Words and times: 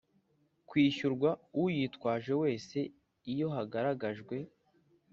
Kwishyurwa 0.69 1.29
Uyitwaje 1.63 2.33
Wese 2.41 2.77
Iyo 3.31 3.47
Hagaragajwe 3.55 4.35